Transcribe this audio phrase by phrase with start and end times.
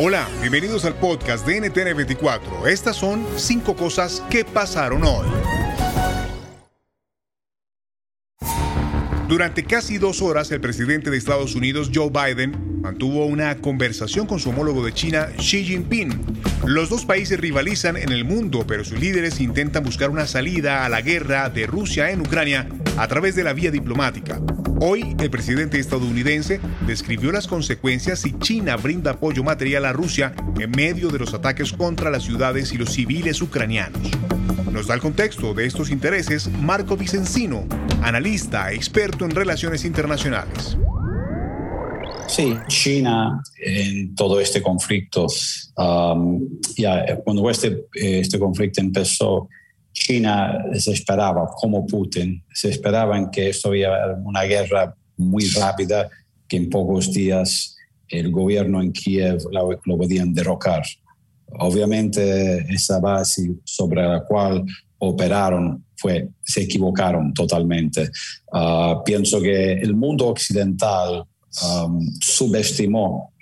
[0.00, 2.66] Hola, bienvenidos al podcast de NTN 24.
[2.66, 5.26] Estas son cinco cosas que pasaron hoy.
[9.28, 14.38] Durante casi dos horas, el presidente de Estados Unidos, Joe Biden, mantuvo una conversación con
[14.38, 16.40] su homólogo de China, Xi Jinping.
[16.64, 20.88] Los dos países rivalizan en el mundo, pero sus líderes intentan buscar una salida a
[20.88, 22.68] la guerra de Rusia en Ucrania
[22.98, 24.40] a través de la vía diplomática.
[24.80, 30.70] Hoy, el presidente estadounidense describió las consecuencias si China brinda apoyo material a Rusia en
[30.72, 34.10] medio de los ataques contra las ciudades y los civiles ucranianos.
[34.72, 37.66] Nos da el contexto de estos intereses Marco Vicencino,
[38.02, 40.76] analista, experto en relaciones internacionales.
[42.26, 45.28] Sí, China en todo este conflicto,
[45.76, 49.48] um, ya, cuando este, este conflicto empezó,
[49.98, 56.08] China se esperaba, como Putin, se esperaba que esto iba una guerra muy rápida,
[56.46, 57.76] que en pocos días
[58.08, 60.82] el gobierno en Kiev lo, lo podían derrocar.
[61.58, 64.64] Obviamente esa base sobre la cual
[64.98, 68.10] operaron fue, se equivocaron totalmente.
[68.52, 71.24] Ah, pienso que el mundo occidental
[71.62, 73.32] um, subestimó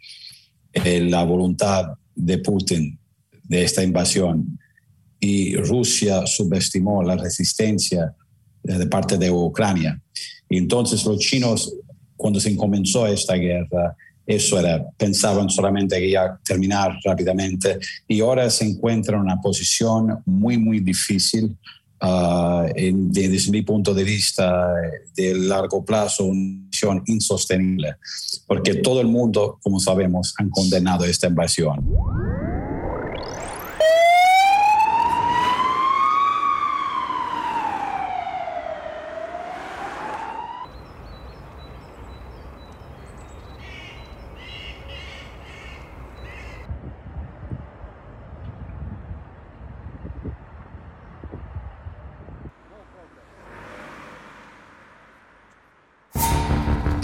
[0.73, 2.99] eh, la voluntad de Putin
[3.45, 4.59] de esta invasión
[5.21, 8.15] y Rusia subestimó la resistencia
[8.63, 10.01] de parte de Ucrania.
[10.49, 11.73] Y entonces los chinos,
[12.17, 18.21] cuando se comenzó esta guerra, eso era, pensaban solamente que iba a terminar rápidamente y
[18.21, 21.57] ahora se encuentran en una posición muy, muy difícil.
[21.99, 24.69] Uh, desde mi punto de vista
[25.17, 27.97] de largo plazo, una posición insostenible,
[28.47, 31.87] porque todo el mundo, como sabemos, han condenado esta invasión.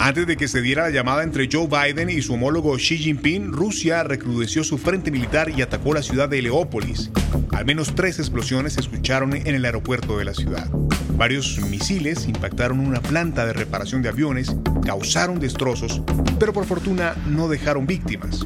[0.05, 3.53] Antes de que se diera la llamada entre Joe Biden y su homólogo Xi Jinping,
[3.53, 7.09] Rusia recrudeció su frente militar y atacó la ciudad de Leópolis.
[7.53, 10.67] Al menos tres explosiones se escucharon en el aeropuerto de la ciudad.
[11.15, 14.53] Varios misiles impactaron una planta de reparación de aviones,
[14.85, 16.01] causaron destrozos,
[16.37, 18.45] pero por fortuna no dejaron víctimas.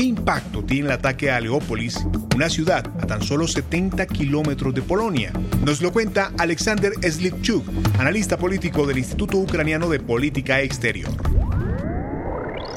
[0.00, 4.80] ¿Qué impacto tiene el ataque a Leópolis, una ciudad a tan solo 70 kilómetros de
[4.80, 5.30] Polonia?
[5.62, 7.68] Nos lo cuenta Alexander Slipchuk,
[7.98, 11.10] analista político del Instituto Ucraniano de Política Exterior.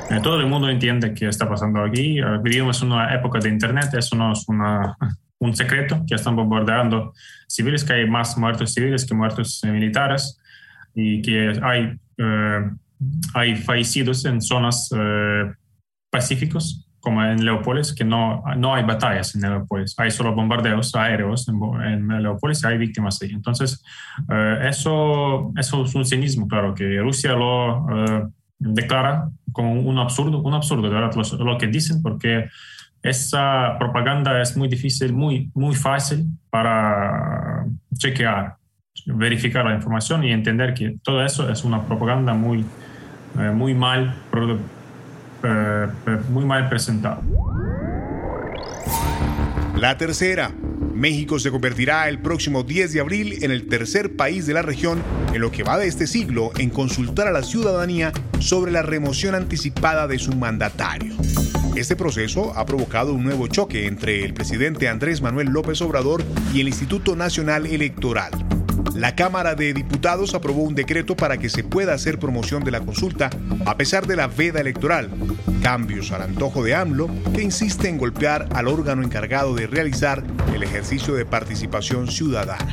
[0.10, 2.20] Eh, todo el mundo entiende qué está pasando aquí.
[2.20, 4.46] Eh, vivimos en una época de Internet, eso no es
[5.40, 7.14] un secreto, que están bombardeando
[7.48, 10.42] civiles, que hay más muertos civiles que muertos militares
[10.94, 12.70] y que hay, eh,
[13.34, 14.90] hay fallecidos en zonas
[16.12, 21.50] pacíficos como en Leópolis, que no, no hay batallas en Leópolis, hay solo bombardeos aéreos
[21.50, 23.32] en, en Leópolis hay víctimas ahí.
[23.32, 23.84] Entonces,
[24.32, 28.24] eh, eso, eso es un cinismo, claro, que Rusia lo eh,
[28.58, 32.48] declara como un absurdo, un absurdo, de verdad, lo, lo, que dicen, porque
[33.02, 37.66] esa propaganda es muy difícil, muy, muy fácil para
[37.98, 38.56] chequear,
[39.08, 42.64] verificar la información y entender que todo eso es una propaganda muy,
[43.38, 44.58] eh, muy mal eh,
[46.30, 47.22] muy mal presentado.
[49.76, 50.52] La tercera.
[50.94, 55.02] México se convertirá el próximo 10 de abril en el tercer país de la región
[55.34, 59.34] en lo que va de este siglo en consultar a la ciudadanía sobre la remoción
[59.34, 61.16] anticipada de su mandatario.
[61.76, 66.62] Este proceso ha provocado un nuevo choque entre el presidente Andrés Manuel López Obrador y
[66.62, 68.32] el Instituto Nacional Electoral.
[68.96, 72.80] La Cámara de Diputados aprobó un decreto para que se pueda hacer promoción de la
[72.80, 73.32] consulta
[73.66, 75.10] a pesar de la veda electoral.
[75.64, 80.22] Cambios al antojo de AMLO que insiste en golpear al órgano encargado de realizar
[80.54, 82.68] el ejercicio de participación ciudadana.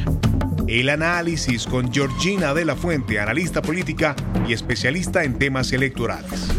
[0.69, 4.15] El análisis con Georgina de la Fuente, analista política
[4.47, 6.55] y especialista en temas electorales.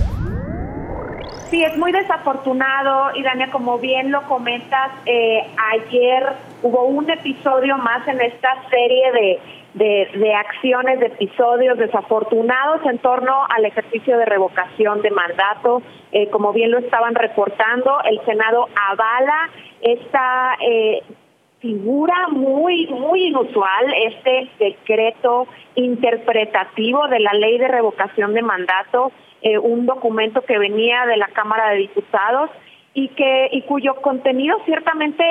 [1.51, 6.23] Sí, es muy desafortunado, Irania, como bien lo comentas, eh, ayer
[6.63, 9.39] hubo un episodio más en esta serie de,
[9.73, 15.81] de, acciones, de episodios desafortunados en torno al ejercicio de revocación de mandato.
[16.11, 19.49] Eh, como bien lo estaban reportando, el Senado avala
[19.81, 21.03] esta eh,
[21.59, 29.57] figura muy, muy inusual, este decreto interpretativo de la ley de revocación de mandato, eh,
[29.57, 32.49] un documento que venía de la Cámara de Diputados
[32.93, 35.23] y que y cuyo contenido ciertamente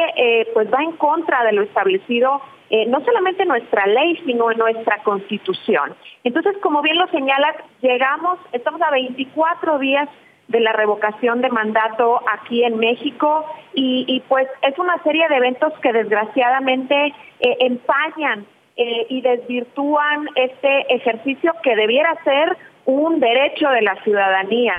[0.55, 2.41] pues va en contra de lo establecido
[2.71, 5.95] eh, no solamente en nuestra ley sino en nuestra constitución
[6.25, 10.09] entonces como bien lo señalas llegamos estamos a 24 días
[10.51, 15.73] de la revocación de mandato aquí en México y, pues es una serie de eventos
[15.81, 18.45] que desgraciadamente eh, empañan
[18.77, 24.79] eh, y desvirtúan este ejercicio que debiera ser un derecho de la ciudadanía.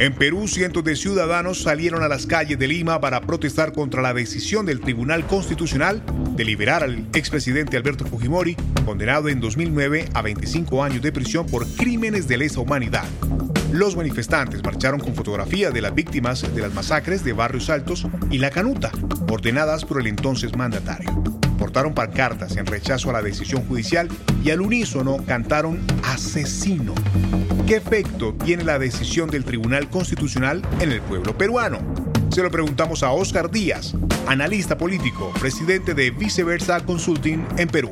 [0.00, 4.14] En Perú, cientos de ciudadanos salieron a las calles de Lima para protestar contra la
[4.14, 6.02] decisión del Tribunal Constitucional
[6.34, 8.56] de liberar al expresidente Alberto Fujimori,
[8.86, 13.04] condenado en 2009 a 25 años de prisión por crímenes de lesa humanidad.
[13.72, 18.38] Los manifestantes marcharon con fotografías de las víctimas de las masacres de Barrios Altos y
[18.38, 18.90] La Canuta,
[19.28, 21.39] ordenadas por el entonces mandatario.
[21.60, 24.08] Portaron pancartas en rechazo a la decisión judicial
[24.42, 26.94] y al unísono cantaron asesino.
[27.66, 31.80] ¿Qué efecto tiene la decisión del Tribunal Constitucional en el pueblo peruano?
[32.30, 33.94] Se lo preguntamos a Oscar Díaz,
[34.26, 37.90] analista político, presidente de Viceversa Consulting en Perú.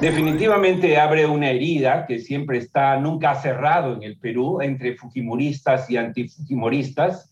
[0.00, 5.90] Definitivamente abre una herida que siempre está, nunca ha cerrado en el Perú entre fujimoristas
[5.90, 7.30] y antifujimoristas.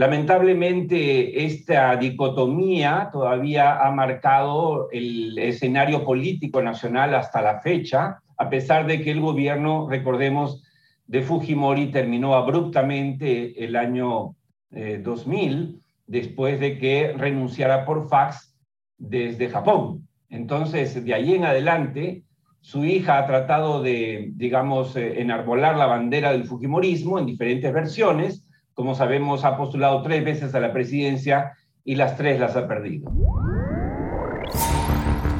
[0.00, 8.86] Lamentablemente esta dicotomía todavía ha marcado el escenario político nacional hasta la fecha a pesar
[8.86, 10.64] de que el gobierno, recordemos,
[11.06, 14.36] de Fujimori terminó abruptamente el año
[14.70, 18.56] 2000, eh, después de que renunciara por fax
[18.96, 20.08] desde Japón.
[20.30, 22.22] Entonces, de ahí en adelante,
[22.62, 28.46] su hija ha tratado de, digamos, eh, enarbolar la bandera del Fujimorismo en diferentes versiones.
[28.80, 31.52] Como sabemos, ha postulado tres veces a la presidencia
[31.84, 33.12] y las tres las ha perdido.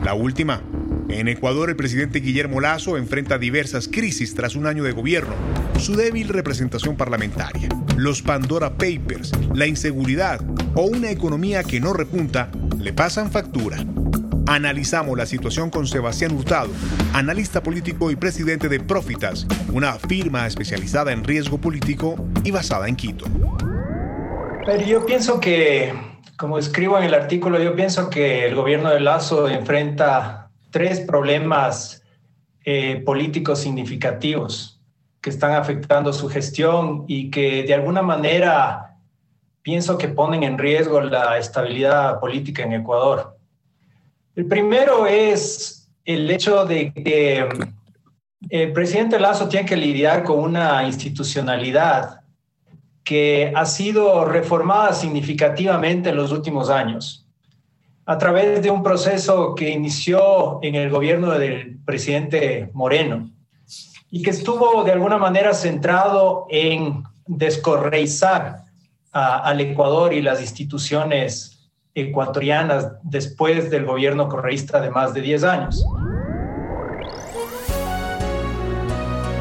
[0.04, 0.62] La última,
[1.08, 5.32] en Ecuador, el presidente Guillermo Lazo enfrenta diversas crisis tras un año de gobierno,
[5.78, 10.42] su débil representación parlamentaria, los Pandora Papers, la inseguridad
[10.74, 13.78] o una economía que no repunta, le pasan factura.
[14.50, 16.70] Analizamos la situación con Sebastián Hurtado,
[17.14, 22.96] analista político y presidente de Profitas, una firma especializada en riesgo político y basada en
[22.96, 23.26] Quito.
[24.66, 25.94] Pero yo pienso que,
[26.36, 32.02] como escribo en el artículo, yo pienso que el gobierno de Lazo enfrenta tres problemas
[32.64, 34.80] eh, políticos significativos
[35.20, 38.96] que están afectando su gestión y que de alguna manera
[39.62, 43.38] pienso que ponen en riesgo la estabilidad política en Ecuador.
[44.36, 47.48] El primero es el hecho de que
[48.48, 52.20] el presidente Lazo tiene que lidiar con una institucionalidad
[53.02, 57.26] que ha sido reformada significativamente en los últimos años.
[58.06, 63.30] A través de un proceso que inició en el gobierno del presidente Moreno
[64.10, 68.64] y que estuvo de alguna manera centrado en descorreizar
[69.12, 71.59] al Ecuador y las instituciones
[71.94, 75.99] ecuatorianas después del gobierno correísta de más de 10 años.